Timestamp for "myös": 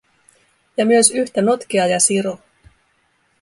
0.85-1.11